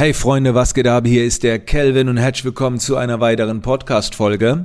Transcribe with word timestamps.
Hey 0.00 0.14
Freunde, 0.14 0.54
was 0.54 0.72
geht 0.72 0.86
ab? 0.86 1.06
Hier 1.06 1.26
ist 1.26 1.42
der 1.42 1.58
Kelvin 1.58 2.08
und 2.08 2.16
herzlich 2.16 2.46
willkommen 2.46 2.80
zu 2.80 2.96
einer 2.96 3.20
weiteren 3.20 3.60
Podcast-Folge. 3.60 4.64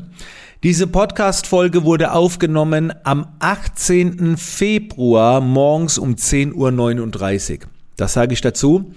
Diese 0.64 0.88
Podcast-Folge 0.88 1.84
wurde 1.84 2.14
aufgenommen 2.14 2.94
am 3.04 3.28
18. 3.40 4.38
Februar 4.38 5.42
morgens 5.42 5.98
um 5.98 6.14
10.39 6.14 7.52
Uhr. 7.52 7.60
Das 7.98 8.14
sage 8.14 8.32
ich 8.32 8.40
dazu, 8.40 8.94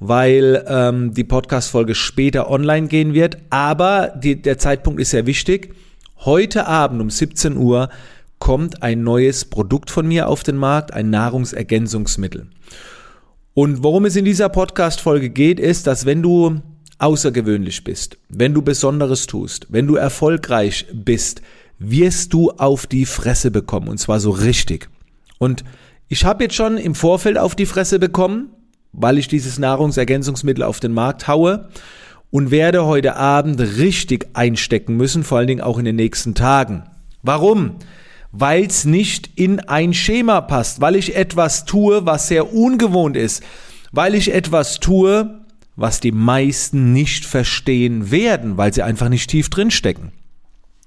weil 0.00 0.64
ähm, 0.66 1.12
die 1.12 1.24
Podcast-Folge 1.24 1.94
später 1.94 2.50
online 2.50 2.88
gehen 2.88 3.12
wird. 3.12 3.36
Aber 3.50 4.14
die, 4.16 4.40
der 4.40 4.56
Zeitpunkt 4.56 5.02
ist 5.02 5.10
sehr 5.10 5.26
wichtig. 5.26 5.74
Heute 6.20 6.66
Abend 6.66 7.02
um 7.02 7.10
17 7.10 7.58
Uhr 7.58 7.90
kommt 8.38 8.82
ein 8.82 9.02
neues 9.02 9.44
Produkt 9.44 9.90
von 9.90 10.08
mir 10.08 10.30
auf 10.30 10.44
den 10.44 10.56
Markt, 10.56 10.94
ein 10.94 11.10
Nahrungsergänzungsmittel. 11.10 12.46
Und 13.54 13.84
worum 13.84 14.04
es 14.04 14.16
in 14.16 14.24
dieser 14.24 14.48
Podcast-Folge 14.48 15.30
geht, 15.30 15.60
ist, 15.60 15.86
dass 15.86 16.06
wenn 16.06 16.22
du 16.22 16.60
außergewöhnlich 16.98 17.84
bist, 17.84 18.18
wenn 18.28 18.52
du 18.52 18.62
Besonderes 18.62 19.28
tust, 19.28 19.68
wenn 19.70 19.86
du 19.86 19.94
erfolgreich 19.94 20.86
bist, 20.92 21.40
wirst 21.78 22.32
du 22.32 22.50
auf 22.50 22.86
die 22.88 23.06
Fresse 23.06 23.52
bekommen. 23.52 23.88
Und 23.88 23.98
zwar 23.98 24.18
so 24.18 24.30
richtig. 24.30 24.88
Und 25.38 25.64
ich 26.08 26.24
habe 26.24 26.44
jetzt 26.44 26.56
schon 26.56 26.78
im 26.78 26.96
Vorfeld 26.96 27.38
auf 27.38 27.54
die 27.54 27.66
Fresse 27.66 28.00
bekommen, 28.00 28.50
weil 28.92 29.18
ich 29.18 29.28
dieses 29.28 29.60
Nahrungsergänzungsmittel 29.60 30.64
auf 30.64 30.80
den 30.80 30.92
Markt 30.92 31.28
haue 31.28 31.68
und 32.30 32.50
werde 32.50 32.84
heute 32.84 33.14
Abend 33.14 33.60
richtig 33.60 34.26
einstecken 34.34 34.96
müssen, 34.96 35.22
vor 35.22 35.38
allen 35.38 35.46
Dingen 35.46 35.60
auch 35.60 35.78
in 35.78 35.84
den 35.84 35.96
nächsten 35.96 36.34
Tagen. 36.34 36.84
Warum? 37.22 37.76
Weil 38.36 38.66
es 38.66 38.84
nicht 38.84 39.30
in 39.36 39.60
ein 39.60 39.94
Schema 39.94 40.40
passt, 40.40 40.80
weil 40.80 40.96
ich 40.96 41.14
etwas 41.14 41.64
tue, 41.64 42.04
was 42.04 42.26
sehr 42.26 42.52
ungewohnt 42.52 43.16
ist, 43.16 43.44
weil 43.92 44.16
ich 44.16 44.34
etwas 44.34 44.80
tue, 44.80 45.40
was 45.76 46.00
die 46.00 46.12
meisten 46.12 46.92
nicht 46.92 47.24
verstehen 47.24 48.10
werden, 48.10 48.56
weil 48.56 48.74
sie 48.74 48.82
einfach 48.82 49.08
nicht 49.08 49.30
tief 49.30 49.50
drin 49.50 49.70
stecken. 49.70 50.12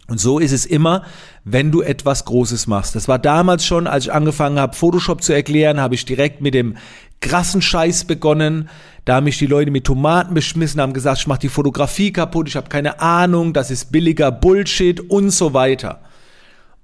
Und 0.09 0.19
so 0.19 0.39
ist 0.39 0.51
es 0.51 0.65
immer, 0.65 1.03
wenn 1.43 1.71
du 1.71 1.81
etwas 1.81 2.25
Großes 2.25 2.67
machst. 2.67 2.95
Das 2.95 3.07
war 3.07 3.19
damals 3.19 3.65
schon, 3.65 3.87
als 3.87 4.05
ich 4.05 4.13
angefangen 4.13 4.59
habe, 4.59 4.75
Photoshop 4.75 5.21
zu 5.21 5.33
erklären, 5.33 5.81
habe 5.81 5.95
ich 5.95 6.05
direkt 6.05 6.41
mit 6.41 6.53
dem 6.53 6.75
krassen 7.19 7.61
Scheiß 7.61 8.05
begonnen. 8.05 8.69
Da 9.03 9.15
haben 9.15 9.25
mich 9.25 9.37
die 9.37 9.47
Leute 9.47 9.71
mit 9.71 9.85
Tomaten 9.85 10.33
beschmissen, 10.33 10.79
haben 10.81 10.93
gesagt, 10.93 11.19
ich 11.19 11.27
mache 11.27 11.39
die 11.39 11.49
Fotografie 11.49 12.11
kaputt, 12.11 12.47
ich 12.47 12.55
habe 12.55 12.69
keine 12.69 13.01
Ahnung, 13.01 13.53
das 13.53 13.71
ist 13.71 13.91
billiger 13.91 14.31
Bullshit 14.31 14.99
und 14.99 15.31
so 15.31 15.53
weiter. 15.53 16.01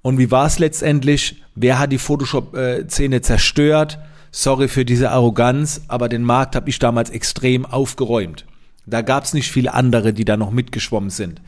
Und 0.04 0.18
wie 0.18 0.30
war 0.30 0.46
es 0.46 0.58
letztendlich? 0.58 1.42
Wer 1.54 1.78
hat 1.78 1.90
die 1.90 1.98
Photoshop-Szene 1.98 3.22
zerstört? 3.22 3.98
Sorry 4.30 4.68
für 4.68 4.84
diese 4.84 5.10
Arroganz, 5.10 5.80
aber 5.88 6.10
den 6.10 6.24
Markt 6.24 6.56
habe 6.56 6.68
ich 6.68 6.78
damals 6.78 7.08
extrem 7.08 7.64
aufgeräumt. 7.64 8.44
Da 8.84 9.00
gab 9.00 9.24
es 9.24 9.32
nicht 9.32 9.50
viele 9.50 9.72
andere, 9.72 10.12
die 10.12 10.26
da 10.26 10.36
noch 10.36 10.50
mitgeschwommen 10.50 11.08
sind. 11.08 11.40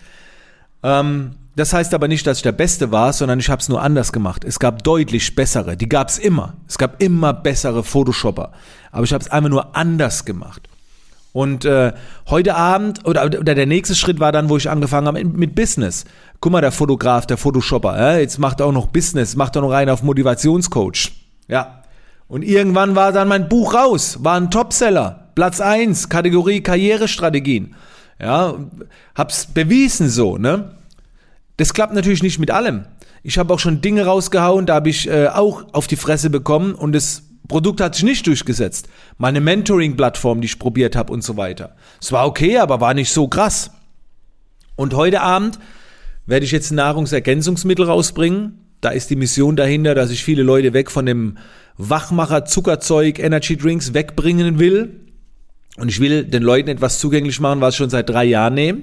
Ähm, 0.82 1.32
das 1.54 1.74
heißt 1.74 1.92
aber 1.92 2.08
nicht, 2.08 2.26
dass 2.26 2.38
ich 2.38 2.44
der 2.44 2.52
Beste 2.52 2.90
war, 2.90 3.12
sondern 3.12 3.40
ich 3.40 3.50
habe 3.50 3.60
es 3.60 3.68
nur 3.68 3.82
anders 3.82 4.10
gemacht. 4.10 4.42
Es 4.42 4.58
gab 4.58 4.82
deutlich 4.84 5.34
bessere, 5.34 5.76
die 5.76 5.91
gab 5.91 6.08
es 6.08 6.16
immer. 6.16 6.54
Es 6.66 6.78
gab 6.78 7.02
immer 7.02 7.34
bessere 7.34 7.84
Photoshopper, 7.84 8.52
aber 8.91 9.04
ich 9.04 9.12
habe 9.12 9.22
es 9.22 9.30
einfach 9.30 9.50
nur 9.50 9.76
anders 9.76 10.24
gemacht. 10.24 10.66
Und 11.36 11.66
äh, 11.66 11.92
heute 12.30 12.54
Abend 12.54 13.04
oder, 13.04 13.26
oder 13.26 13.54
der 13.54 13.66
nächste 13.66 13.94
Schritt 13.94 14.20
war 14.20 14.32
dann, 14.32 14.48
wo 14.48 14.56
ich 14.56 14.70
angefangen 14.70 15.06
habe 15.06 15.22
mit, 15.22 15.36
mit 15.36 15.54
Business. 15.54 16.06
Guck 16.40 16.52
mal, 16.52 16.60
der 16.60 16.72
Fotograf, 16.72 17.26
der 17.26 17.36
Photoshopper, 17.36 17.98
äh, 17.98 18.20
jetzt 18.20 18.38
macht 18.38 18.60
er 18.60 18.66
auch 18.66 18.72
noch 18.72 18.86
Business, 18.86 19.36
macht 19.36 19.56
er 19.56 19.62
noch 19.62 19.70
rein 19.70 19.88
auf 19.88 20.02
Motivationscoach. 20.02 21.12
Ja. 21.48 21.82
Und 22.28 22.42
irgendwann 22.42 22.96
war 22.96 23.12
dann 23.12 23.28
mein 23.28 23.48
Buch 23.48 23.74
raus, 23.74 24.18
war 24.22 24.36
ein 24.36 24.50
Topseller, 24.50 25.30
Platz 25.34 25.60
eins, 25.60 26.08
Kategorie 26.08 26.60
Karrierestrategien. 26.60 27.74
Ja, 28.20 28.54
hab's 29.14 29.46
bewiesen 29.46 30.08
so, 30.08 30.36
ne? 30.36 30.76
Das 31.56 31.72
klappt 31.72 31.94
natürlich 31.94 32.22
nicht 32.22 32.38
mit 32.38 32.50
allem. 32.50 32.86
Ich 33.22 33.38
habe 33.38 33.52
auch 33.52 33.58
schon 33.58 33.80
Dinge 33.80 34.06
rausgehauen, 34.06 34.66
da 34.66 34.75
habe 34.75 34.88
ich 34.88 35.08
äh, 35.08 35.28
auch 35.28 35.64
auf 35.72 35.86
die 35.86 35.96
Fresse 35.96 36.30
bekommen 36.30 36.75
und 36.75 36.94
es 36.96 37.22
Produkt 37.48 37.80
hat 37.80 37.94
sich 37.94 38.04
nicht 38.04 38.26
durchgesetzt. 38.26 38.88
Meine 39.19 39.41
Mentoring-Plattform, 39.41 40.41
die 40.41 40.46
ich 40.46 40.58
probiert 40.58 40.96
habe 40.96 41.12
und 41.12 41.22
so 41.22 41.36
weiter. 41.36 41.76
Es 42.00 42.12
war 42.12 42.26
okay, 42.26 42.58
aber 42.58 42.80
war 42.80 42.94
nicht 42.94 43.12
so 43.12 43.28
krass. 43.28 43.70
Und 44.75 44.94
heute 44.94 45.20
Abend 45.20 45.58
werde 46.26 46.44
ich 46.44 46.53
jetzt 46.53 46.72
Nahrungsergänzungsmittel 46.72 47.87
rausbringen. 47.87 48.59
Da 48.81 48.91
ist 48.91 49.10
die 49.10 49.16
Mission 49.16 49.56
dahinter, 49.56 49.94
dass 49.94 50.10
ich 50.10 50.22
viele 50.22 50.42
Leute 50.42 50.72
weg 50.72 50.91
von 50.91 51.06
dem 51.06 51.38
Wachmacher, 51.78 52.44
Zuckerzeug, 52.44 53.19
Energy 53.19 53.56
Drinks 53.56 53.94
wegbringen 53.94 54.59
will. 54.59 55.00
Und 55.76 55.88
ich 55.88 56.00
will 56.00 56.25
den 56.25 56.42
Leuten 56.42 56.69
etwas 56.69 56.98
zugänglich 56.98 57.41
machen, 57.41 57.60
was 57.60 57.75
ich 57.75 57.78
schon 57.78 57.91
seit 57.91 58.09
drei 58.09 58.25
Jahren 58.25 58.54
nehme. 58.54 58.82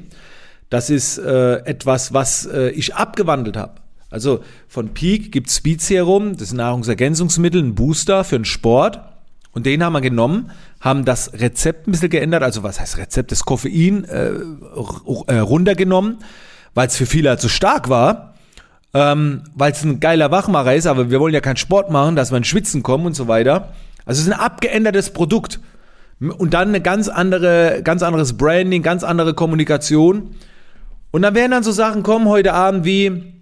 Das 0.69 0.89
ist 0.89 1.17
äh, 1.17 1.57
etwas, 1.65 2.13
was 2.13 2.45
äh, 2.45 2.69
ich 2.69 2.95
abgewandelt 2.95 3.57
habe. 3.57 3.75
Also 4.09 4.43
von 4.67 4.89
Peak 4.89 5.31
gibt 5.31 5.49
es 5.49 5.57
Speed 5.57 5.81
Serum, 5.81 6.33
das 6.33 6.43
ist 6.43 6.53
ein 6.53 6.57
Nahrungsergänzungsmittel, 6.57 7.63
ein 7.63 7.75
Booster 7.75 8.23
für 8.23 8.37
den 8.37 8.45
Sport. 8.45 8.99
Und 9.53 9.65
den 9.65 9.83
haben 9.83 9.93
wir 9.93 10.01
genommen, 10.01 10.51
haben 10.79 11.05
das 11.05 11.33
Rezept 11.33 11.87
ein 11.87 11.91
bisschen 11.91 12.09
geändert, 12.09 12.43
also 12.43 12.63
was 12.63 12.79
heißt 12.79 12.97
Rezept, 12.97 13.31
das 13.31 13.43
Koffein 13.43 14.03
äh, 14.05 14.31
äh 15.27 15.37
runtergenommen, 15.39 16.17
weil 16.73 16.87
es 16.87 16.95
für 16.95 17.05
viele 17.05 17.29
halt 17.29 17.41
so 17.41 17.49
stark 17.49 17.89
war, 17.89 18.33
ähm, 18.93 19.43
weil 19.55 19.71
es 19.71 19.83
ein 19.83 19.99
geiler 19.99 20.31
Wachmacher 20.31 20.75
ist, 20.75 20.87
aber 20.87 21.09
wir 21.09 21.19
wollen 21.19 21.33
ja 21.33 21.41
keinen 21.41 21.57
Sport 21.57 21.89
machen, 21.89 22.15
dass 22.15 22.31
wir 22.31 22.37
in 22.37 22.43
Schwitzen 22.43 22.83
kommen 22.83 23.05
und 23.05 23.15
so 23.15 23.27
weiter. 23.27 23.73
Also 24.05 24.21
es 24.21 24.27
ist 24.27 24.33
ein 24.33 24.39
abgeändertes 24.39 25.11
Produkt. 25.11 25.59
Und 26.19 26.53
dann 26.53 26.69
eine 26.69 26.79
ganz 26.79 27.09
andere, 27.09 27.81
ganz 27.83 28.01
anderes 28.01 28.37
Branding, 28.37 28.81
ganz 28.81 29.03
andere 29.03 29.33
Kommunikation. 29.33 30.35
Und 31.11 31.21
dann 31.21 31.35
werden 31.35 31.51
dann 31.51 31.63
so 31.63 31.71
Sachen 31.71 32.01
kommen 32.03 32.27
heute 32.29 32.53
Abend 32.53 32.85
wie, 32.85 33.33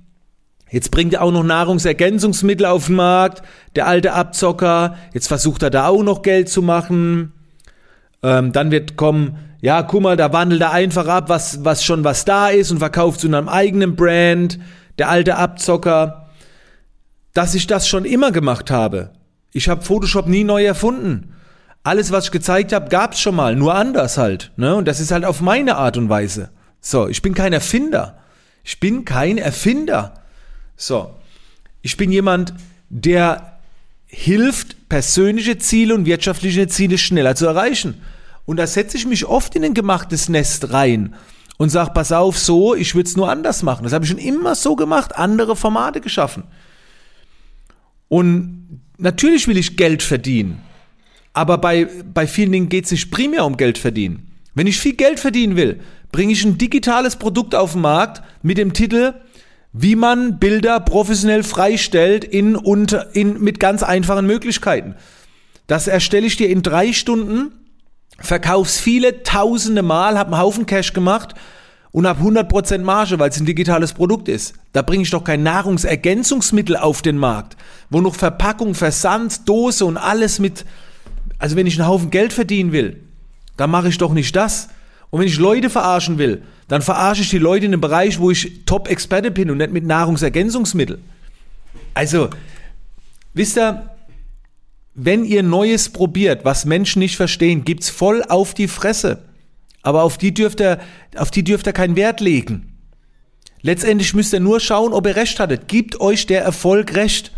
Jetzt 0.72 0.90
bringt 0.90 1.14
er 1.14 1.22
auch 1.22 1.34
noch 1.34 1.44
Nahrungsergänzungsmittel 1.44 2.66
auf 2.66 2.86
den 2.86 2.96
Markt, 2.96 3.44
der 3.76 3.88
alte 3.88 4.14
Abzocker. 4.14 4.96
Jetzt 5.14 5.28
versucht 5.28 5.64
er 5.64 5.70
da 5.70 5.88
auch 5.88 6.02
noch 6.02 6.22
Geld 6.22 6.48
zu 6.48 6.62
machen. 6.62 7.34
Ähm, 8.24 8.54
dann 8.54 8.72
wird 8.72 8.96
kommen, 8.96 9.38
ja, 9.62 9.84
guck 9.84 10.02
mal, 10.02 10.18
da 10.18 10.34
wandelt 10.34 10.62
er 10.62 10.72
einfach 10.72 11.08
ab, 11.08 11.30
was, 11.30 11.64
was 11.64 11.84
schon 11.86 12.04
was 12.04 12.26
da 12.26 12.50
ist 12.50 12.72
und 12.72 12.80
verkauft 12.80 13.20
zu 13.20 13.28
einem 13.28 13.48
eigenen 13.48 13.96
Brand. 13.96 14.60
Der 14.98 15.10
alte 15.10 15.36
Abzocker. 15.38 16.30
Dass 17.34 17.54
ich 17.54 17.68
das 17.68 17.88
schon 17.88 18.04
immer 18.04 18.32
gemacht 18.32 18.72
habe. 18.72 19.12
Ich 19.54 19.70
habe 19.70 19.84
Photoshop 19.84 20.28
nie 20.28 20.44
neu 20.44 20.66
erfunden. 20.66 21.36
Alles, 21.84 22.12
was 22.12 22.26
ich 22.26 22.32
gezeigt 22.32 22.74
habe, 22.74 22.90
gab's 22.90 23.20
schon 23.20 23.36
mal, 23.36 23.56
nur 23.56 23.76
anders 23.76 24.18
halt. 24.18 24.52
Ne? 24.58 24.76
Und 24.76 24.88
das 24.88 25.00
ist 25.00 25.12
halt 25.12 25.26
auf 25.26 25.42
meine 25.42 25.78
Art 25.78 25.96
und 25.96 26.10
Weise. 26.10 26.50
So, 26.80 27.08
ich 27.08 27.22
bin 27.22 27.34
kein 27.34 27.54
Erfinder. 27.54 28.18
Ich 28.64 28.80
bin 28.80 29.06
kein 29.06 29.38
Erfinder. 29.38 30.16
So, 30.76 31.16
ich 31.82 31.98
bin 31.98 32.12
jemand, 32.12 32.54
der 32.90 33.60
hilft, 34.08 34.90
persönliche 34.90 35.58
Ziele 35.58 35.96
und 35.96 36.06
wirtschaftliche 36.06 36.68
Ziele 36.68 36.98
schneller 36.98 37.36
zu 37.36 37.46
erreichen. 37.46 38.02
Und 38.46 38.58
da 38.58 38.68
setze 38.68 38.98
ich 38.98 39.06
mich 39.06 39.26
oft 39.26 39.56
in 39.56 39.64
ein 39.64 39.74
gemachtes 39.74 40.30
Nest 40.30 40.74
rein 40.74 41.16
und 41.58 41.70
sage, 41.70 41.92
pass 41.94 42.12
auf, 42.12 42.38
so, 42.38 42.76
ich 42.76 42.96
würde 42.96 43.08
es 43.08 43.16
nur 43.16 43.30
anders 43.30 43.64
machen. 43.64 43.84
Das 43.84 43.94
habe 43.94 44.06
ich 44.06 44.10
schon 44.10 44.20
immer 44.20 44.56
so 44.56 44.76
gemacht, 44.76 45.16
andere 45.16 45.56
Formate 45.56 46.02
geschaffen. 46.02 46.44
Und 48.08 48.82
natürlich 48.98 49.48
will 49.48 49.58
ich 49.58 49.78
Geld 49.78 50.04
verdienen. 50.04 50.62
Aber 51.34 51.58
bei, 51.58 51.88
bei 52.14 52.28
vielen 52.28 52.52
Dingen 52.52 52.70
geht 52.70 52.86
es 52.86 52.92
nicht 52.92 53.12
primär 53.12 53.46
um 53.46 53.58
Geld 53.58 53.78
verdienen. 53.78 54.32
Wenn 54.54 54.68
ich 54.68 54.80
viel 54.80 54.94
Geld 54.94 55.20
verdienen 55.20 55.56
will, 55.56 55.80
bringe 56.12 56.34
ich 56.34 56.44
ein 56.44 56.58
digitales 56.58 57.16
Produkt 57.16 57.56
auf 57.56 57.72
den 57.74 57.82
Markt 57.82 58.22
mit 58.42 58.58
dem 58.58 58.74
Titel 58.74 59.14
wie 59.74 59.96
man 59.96 60.40
Bilder 60.40 60.80
professionell 60.80 61.44
freistellt 61.44 62.24
in, 62.24 62.56
unter, 62.56 63.16
in, 63.16 63.42
mit 63.42 63.60
ganz 63.60 63.84
einfachen 63.84 64.26
Möglichkeiten. 64.26 64.96
Das 65.68 65.88
erstelle 65.88 66.28
ich 66.28 66.36
dir 66.36 66.50
in 66.50 66.62
drei 66.62 66.92
Stunden, 66.92 67.54
verkauf's 68.20 68.80
viele 68.80 69.24
tausende 69.24 69.82
Mal, 69.82 70.18
hab 70.18 70.28
einen 70.28 70.40
Haufen 70.40 70.66
Cash 70.66 70.94
gemacht 70.94 71.34
und 71.92 72.08
hab 72.08 72.22
100% 72.22 72.80
Marge, 72.80 73.20
weil 73.20 73.30
es 73.30 73.40
ein 73.40 73.46
digitales 73.46 73.94
Produkt 73.94 74.28
ist. 74.30 74.54
Da 74.74 74.82
bringe 74.82 75.04
ich 75.04 75.10
doch 75.10 75.24
kein 75.24 75.44
Nahrungsergänzungsmittel 75.44 76.78
auf 76.78 77.02
den 77.02 77.18
Markt, 77.18 77.58
wo 77.90 78.02
noch 78.02 78.16
Verpackung, 78.16 78.76
Versand, 78.76 79.48
Dose 79.48 79.86
und 79.86 79.98
alles 79.98 80.40
mit, 80.40 80.66
also 81.40 81.56
wenn 81.56 81.68
ich 81.68 81.80
einen 81.80 81.88
Haufen 81.88 82.10
Geld 82.10 82.34
verdienen 82.34 82.72
will, 82.72 83.02
dann 83.58 83.70
mache 83.70 83.90
ich 83.90 83.98
doch 83.98 84.14
nicht 84.14 84.36
das. 84.36 84.70
Und 85.10 85.20
wenn 85.20 85.28
ich 85.28 85.38
Leute 85.38 85.70
verarschen 85.70 86.18
will, 86.18 86.44
dann 86.70 86.82
verarsche 86.82 87.22
ich 87.22 87.30
die 87.30 87.38
Leute 87.38 87.66
in 87.66 87.74
einem 87.74 87.82
Bereich, 87.82 88.18
wo 88.20 88.32
ich 88.32 88.66
Top-Experte 88.66 89.30
bin 89.30 89.52
und 89.52 89.58
nicht 89.58 89.74
mit 89.74 89.86
Nahrungsergänzungsmittel. 89.86 91.00
Also, 91.94 92.30
wisst 93.34 93.58
ihr, 93.58 93.91
wenn 94.94 95.24
ihr 95.26 95.44
Neues 95.44 95.90
probiert, 95.90 96.44
was 96.44 96.66
Menschen 96.66 97.00
nicht 97.00 97.16
verstehen, 97.16 97.64
gibt's 97.64 97.90
voll 97.90 98.24
auf 98.28 98.54
die 98.54 98.68
Fresse. 98.68 99.24
Aber 99.84 100.04
auf 100.04 100.18
die 100.18 100.34
dürft 100.34 100.62
ihr, 100.62 100.80
auf 101.16 101.32
die 101.32 101.44
dürft 101.44 101.68
ihr 101.68 101.74
keinen 101.74 101.96
Wert 101.96 102.20
legen. 102.20 102.78
Letztendlich 103.62 104.14
müsst 104.14 104.34
ihr 104.34 104.40
nur 104.40 104.60
schauen, 104.60 104.94
ob 104.94 105.08
ihr 105.08 105.16
recht 105.16 105.40
hattet. 105.40 105.68
Gibt 105.68 106.02
euch 106.02 106.26
der 106.26 106.44
Erfolg 106.44 106.96
recht. 106.96 107.32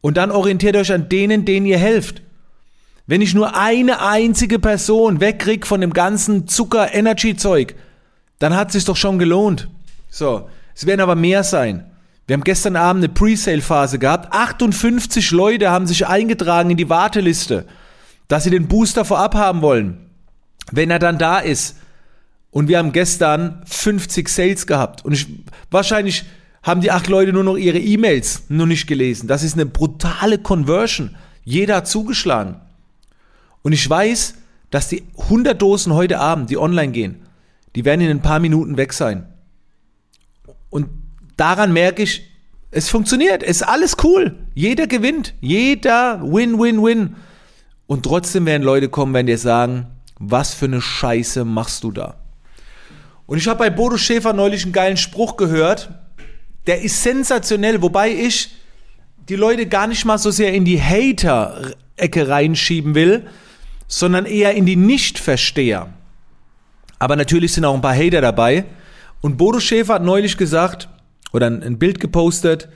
Und 0.00 0.16
dann 0.16 0.30
orientiert 0.30 0.76
euch 0.76 0.92
an 0.92 1.08
denen, 1.08 1.44
denen 1.44 1.66
ihr 1.66 1.78
helft. 1.78 2.22
Wenn 3.06 3.22
ich 3.22 3.34
nur 3.34 3.56
eine 3.56 4.02
einzige 4.02 4.58
Person 4.58 5.20
wegkrieg 5.20 5.66
von 5.66 5.80
dem 5.80 5.92
ganzen 5.92 6.46
Zucker-Energy-Zeug, 6.46 7.74
dann 8.38 8.54
hat 8.54 8.68
es 8.68 8.74
sich 8.74 8.84
doch 8.84 8.96
schon 8.96 9.18
gelohnt. 9.18 9.68
So, 10.10 10.48
es 10.74 10.86
werden 10.86 11.00
aber 11.00 11.14
mehr 11.14 11.42
sein. 11.42 11.90
Wir 12.28 12.34
haben 12.34 12.44
gestern 12.44 12.76
Abend 12.76 13.02
eine 13.02 13.12
Pre-Sale-Phase 13.12 13.98
gehabt. 13.98 14.34
58 14.34 15.30
Leute 15.30 15.70
haben 15.70 15.86
sich 15.86 16.06
eingetragen 16.06 16.68
in 16.68 16.76
die 16.76 16.90
Warteliste, 16.90 17.64
dass 18.28 18.44
sie 18.44 18.50
den 18.50 18.68
Booster 18.68 19.06
vorab 19.06 19.34
haben 19.34 19.62
wollen. 19.62 20.10
Wenn 20.70 20.90
er 20.90 20.98
dann 20.98 21.16
da 21.16 21.38
ist. 21.38 21.78
Und 22.50 22.68
wir 22.68 22.76
haben 22.76 22.92
gestern 22.92 23.62
50 23.64 24.28
Sales 24.28 24.66
gehabt. 24.66 25.06
Und 25.06 25.14
ich, 25.14 25.26
wahrscheinlich 25.70 26.26
haben 26.62 26.82
die 26.82 26.90
acht 26.90 27.06
Leute 27.06 27.32
nur 27.32 27.44
noch 27.44 27.56
ihre 27.56 27.78
E-Mails 27.78 28.42
noch 28.50 28.66
nicht 28.66 28.86
gelesen. 28.86 29.26
Das 29.26 29.42
ist 29.42 29.54
eine 29.54 29.64
brutale 29.64 30.36
Conversion. 30.36 31.16
Jeder 31.44 31.76
hat 31.76 31.88
zugeschlagen. 31.88 32.56
Und 33.62 33.72
ich 33.72 33.88
weiß, 33.88 34.34
dass 34.70 34.88
die 34.88 35.02
100 35.16 35.62
Dosen 35.62 35.94
heute 35.94 36.18
Abend, 36.18 36.50
die 36.50 36.58
online 36.58 36.92
gehen, 36.92 37.22
die 37.74 37.86
werden 37.86 38.02
in 38.02 38.10
ein 38.10 38.20
paar 38.20 38.38
Minuten 38.38 38.76
weg 38.76 38.92
sein. 38.92 39.26
Und 40.68 40.88
daran 41.38 41.72
merke 41.72 42.02
ich, 42.02 42.28
es 42.70 42.90
funktioniert, 42.90 43.42
es 43.42 43.62
ist 43.62 43.62
alles 43.62 43.96
cool. 44.04 44.36
Jeder 44.54 44.86
gewinnt, 44.86 45.34
jeder 45.40 46.20
win, 46.22 46.60
win, 46.60 46.82
win. 46.84 47.16
Und 47.86 48.02
trotzdem 48.02 48.44
werden 48.44 48.62
Leute 48.62 48.90
kommen, 48.90 49.14
wenn 49.14 49.26
dir 49.26 49.38
sagen, 49.38 49.86
was 50.18 50.52
für 50.52 50.66
eine 50.66 50.82
Scheiße 50.82 51.44
machst 51.46 51.84
du 51.84 51.92
da? 51.92 52.16
Und 53.26 53.38
ich 53.38 53.48
habe 53.48 53.58
bei 53.58 53.70
Bodo 53.70 53.96
Schäfer 53.96 54.32
neulich 54.32 54.64
einen 54.64 54.72
geilen 54.72 54.96
Spruch 54.96 55.36
gehört, 55.36 55.90
der 56.66 56.82
ist 56.82 57.02
sensationell, 57.02 57.80
wobei 57.80 58.10
ich 58.10 58.50
die 59.28 59.36
Leute 59.36 59.66
gar 59.66 59.86
nicht 59.86 60.04
mal 60.04 60.18
so 60.18 60.30
sehr 60.30 60.52
in 60.52 60.64
die 60.64 60.80
Hater-Ecke 60.80 62.28
reinschieben 62.28 62.94
will, 62.94 63.26
sondern 63.86 64.26
eher 64.26 64.54
in 64.54 64.66
die 64.66 64.76
Nicht-Versteher. 64.76 65.88
Aber 66.98 67.16
natürlich 67.16 67.52
sind 67.52 67.64
auch 67.64 67.74
ein 67.74 67.80
paar 67.80 67.96
Hater 67.96 68.20
dabei. 68.20 68.64
Und 69.20 69.36
Bodo 69.36 69.60
Schäfer 69.60 69.94
hat 69.94 70.02
neulich 70.02 70.36
gesagt, 70.36 70.88
oder 71.32 71.46
ein 71.46 71.78
Bild 71.78 72.00
gepostet, 72.00 72.68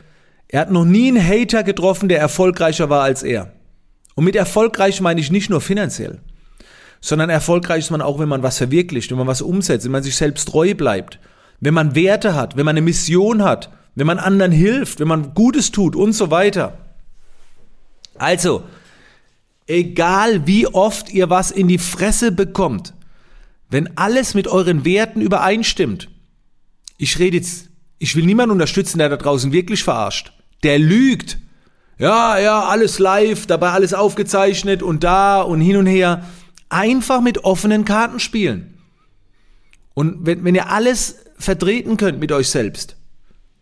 er 0.48 0.60
hat 0.60 0.70
noch 0.70 0.84
nie 0.84 1.08
einen 1.08 1.26
Hater 1.26 1.62
getroffen, 1.62 2.08
der 2.08 2.20
erfolgreicher 2.20 2.90
war 2.90 3.02
als 3.02 3.22
er. 3.22 3.52
Und 4.14 4.24
mit 4.24 4.36
erfolgreich 4.36 5.00
meine 5.00 5.20
ich 5.20 5.30
nicht 5.30 5.48
nur 5.48 5.60
finanziell, 5.60 6.20
sondern 7.00 7.30
erfolgreich 7.30 7.84
ist 7.84 7.90
man 7.90 8.02
auch, 8.02 8.18
wenn 8.18 8.28
man 8.28 8.42
was 8.42 8.58
verwirklicht, 8.58 9.10
wenn 9.10 9.18
man 9.18 9.26
was 9.26 9.40
umsetzt, 9.40 9.84
wenn 9.86 9.92
man 9.92 10.02
sich 10.02 10.16
selbst 10.16 10.48
treu 10.48 10.74
bleibt, 10.74 11.18
wenn 11.60 11.74
man 11.74 11.94
Werte 11.94 12.34
hat, 12.34 12.56
wenn 12.56 12.66
man 12.66 12.76
eine 12.76 12.84
Mission 12.84 13.42
hat, 13.42 13.70
wenn 13.94 14.06
man 14.06 14.18
anderen 14.18 14.52
hilft, 14.52 15.00
wenn 15.00 15.08
man 15.08 15.32
Gutes 15.32 15.70
tut 15.70 15.96
und 15.96 16.12
so 16.12 16.30
weiter. 16.30 16.78
Also, 18.18 18.64
egal 19.66 20.46
wie 20.46 20.66
oft 20.66 21.10
ihr 21.10 21.30
was 21.30 21.50
in 21.50 21.68
die 21.68 21.78
Fresse 21.78 22.30
bekommt, 22.30 22.94
wenn 23.70 23.96
alles 23.96 24.34
mit 24.34 24.48
euren 24.48 24.84
Werten 24.84 25.22
übereinstimmt, 25.22 26.10
ich 26.98 27.18
rede 27.18 27.38
jetzt, 27.38 27.71
ich 28.02 28.16
will 28.16 28.26
niemanden 28.26 28.52
unterstützen, 28.52 28.98
der 28.98 29.08
da 29.08 29.16
draußen 29.16 29.52
wirklich 29.52 29.84
verarscht. 29.84 30.32
Der 30.62 30.78
lügt. 30.78 31.38
Ja, 31.98 32.38
ja, 32.38 32.64
alles 32.64 32.98
live, 32.98 33.46
dabei 33.46 33.70
alles 33.70 33.94
aufgezeichnet 33.94 34.82
und 34.82 35.04
da 35.04 35.40
und 35.40 35.60
hin 35.60 35.76
und 35.76 35.86
her. 35.86 36.24
Einfach 36.68 37.20
mit 37.20 37.44
offenen 37.44 37.84
Karten 37.84 38.20
spielen. 38.20 38.78
Und 39.94 40.26
wenn, 40.26 40.44
wenn 40.44 40.54
ihr 40.54 40.70
alles 40.70 41.16
vertreten 41.36 41.96
könnt 41.96 42.18
mit 42.18 42.32
euch 42.32 42.48
selbst, 42.48 42.96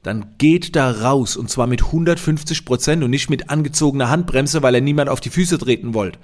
dann 0.03 0.35
geht 0.39 0.77
da 0.77 0.91
raus 0.91 1.37
und 1.37 1.51
zwar 1.51 1.67
mit 1.67 1.83
150 1.83 2.65
Prozent 2.65 3.05
und 3.05 3.11
nicht 3.11 3.29
mit 3.31 3.51
angezogener 3.51 4.09
Handbremse, 4.09 4.63
weil 4.63 4.75
ihr 4.75 4.81
niemand 4.81 5.11
auf 5.11 5.21
die 5.21 5.31
Füße 5.31 5.59
treten 5.59 5.93
wollt. 5.93 6.19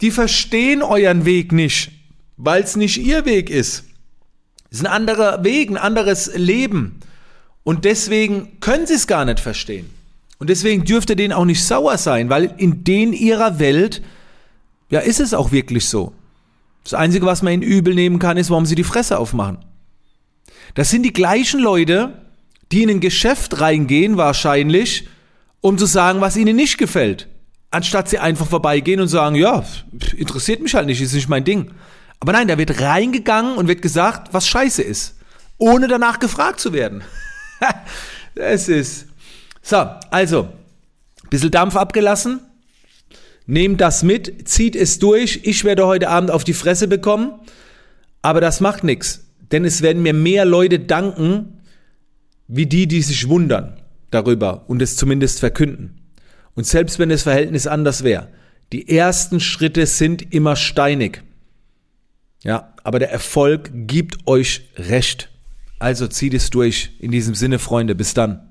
Die 0.00 0.10
verstehen 0.10 0.82
euren 0.82 1.24
Weg 1.24 1.52
nicht 1.52 1.90
weil 2.38 2.62
es 2.62 2.76
nicht 2.76 2.96
ihr 2.96 3.26
Weg 3.26 3.50
ist. 3.50 3.84
Es 4.70 4.78
ist 4.78 4.86
ein 4.86 4.92
anderer 4.92 5.44
Weg, 5.44 5.70
ein 5.70 5.76
anderes 5.76 6.30
Leben. 6.34 7.00
Und 7.64 7.84
deswegen 7.84 8.60
können 8.60 8.86
sie 8.86 8.94
es 8.94 9.06
gar 9.06 9.24
nicht 9.24 9.40
verstehen. 9.40 9.90
Und 10.38 10.50
deswegen 10.50 10.84
dürfte 10.84 11.16
denen 11.16 11.32
auch 11.32 11.44
nicht 11.44 11.64
sauer 11.64 11.98
sein, 11.98 12.30
weil 12.30 12.54
in 12.58 12.84
den 12.84 13.12
ihrer 13.12 13.58
Welt, 13.58 14.02
ja, 14.90 15.00
ist 15.00 15.20
es 15.20 15.34
auch 15.34 15.52
wirklich 15.52 15.86
so. 15.88 16.12
Das 16.84 16.94
Einzige, 16.94 17.26
was 17.26 17.42
man 17.42 17.52
ihnen 17.52 17.62
übel 17.62 17.94
nehmen 17.94 18.18
kann, 18.18 18.36
ist, 18.36 18.50
warum 18.50 18.64
sie 18.64 18.74
die 18.74 18.84
Fresse 18.84 19.18
aufmachen. 19.18 19.58
Das 20.74 20.90
sind 20.90 21.02
die 21.02 21.12
gleichen 21.12 21.60
Leute, 21.60 22.12
die 22.72 22.82
in 22.82 22.90
ein 22.90 23.00
Geschäft 23.00 23.60
reingehen, 23.60 24.16
wahrscheinlich, 24.16 25.08
um 25.60 25.76
zu 25.76 25.86
sagen, 25.86 26.20
was 26.20 26.36
ihnen 26.36 26.56
nicht 26.56 26.78
gefällt. 26.78 27.28
Anstatt 27.70 28.08
sie 28.08 28.18
einfach 28.18 28.46
vorbeigehen 28.46 29.00
und 29.00 29.08
sagen, 29.08 29.34
ja, 29.34 29.64
interessiert 30.16 30.62
mich 30.62 30.74
halt 30.74 30.86
nicht, 30.86 31.00
ist 31.00 31.12
nicht 31.14 31.28
mein 31.28 31.44
Ding. 31.44 31.72
Aber 32.20 32.32
nein, 32.32 32.48
da 32.48 32.58
wird 32.58 32.80
reingegangen 32.80 33.56
und 33.56 33.68
wird 33.68 33.82
gesagt, 33.82 34.32
was 34.32 34.48
scheiße 34.48 34.82
ist. 34.82 35.16
Ohne 35.56 35.88
danach 35.88 36.18
gefragt 36.18 36.60
zu 36.60 36.72
werden. 36.72 37.02
das 38.34 38.68
ist. 38.68 39.06
So, 39.62 39.76
also, 40.10 40.48
bisschen 41.30 41.50
Dampf 41.50 41.76
abgelassen. 41.76 42.40
Nehmt 43.46 43.80
das 43.80 44.02
mit, 44.02 44.48
zieht 44.48 44.76
es 44.76 44.98
durch. 44.98 45.40
Ich 45.44 45.64
werde 45.64 45.86
heute 45.86 46.08
Abend 46.08 46.30
auf 46.30 46.44
die 46.44 46.54
Fresse 46.54 46.86
bekommen. 46.86 47.32
Aber 48.22 48.40
das 48.40 48.60
macht 48.60 48.84
nichts. 48.84 49.24
Denn 49.50 49.64
es 49.64 49.80
werden 49.82 50.02
mir 50.02 50.12
mehr 50.12 50.44
Leute 50.44 50.78
danken, 50.78 51.62
wie 52.46 52.66
die, 52.66 52.86
die 52.86 53.02
sich 53.02 53.28
wundern 53.28 53.80
darüber 54.10 54.64
und 54.68 54.82
es 54.82 54.96
zumindest 54.96 55.40
verkünden. 55.40 55.98
Und 56.54 56.66
selbst 56.66 56.98
wenn 56.98 57.08
das 57.08 57.22
Verhältnis 57.22 57.66
anders 57.66 58.04
wäre, 58.04 58.28
die 58.72 58.88
ersten 58.88 59.40
Schritte 59.40 59.86
sind 59.86 60.34
immer 60.34 60.56
steinig. 60.56 61.22
Ja, 62.42 62.72
aber 62.84 62.98
der 62.98 63.10
Erfolg 63.10 63.70
gibt 63.72 64.26
euch 64.26 64.68
recht. 64.76 65.28
Also 65.78 66.06
zieht 66.06 66.34
es 66.34 66.50
durch. 66.50 66.90
In 66.98 67.10
diesem 67.10 67.34
Sinne, 67.34 67.58
Freunde, 67.58 67.94
bis 67.94 68.14
dann. 68.14 68.42